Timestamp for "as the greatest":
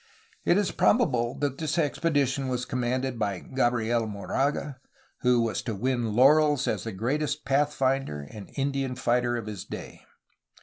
6.67-7.45